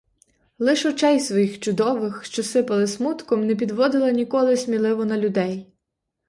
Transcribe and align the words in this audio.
Лиш 0.59 0.85
очей 0.85 1.19
своїх 1.19 1.59
чудових, 1.59 2.25
що 2.25 2.43
сипали 2.43 2.87
смутком, 2.87 3.47
не 3.47 3.55
підводила 3.55 4.11
ніколи 4.11 4.57
сміливо 4.57 5.05
на 5.05 5.17
людей. 5.17 5.73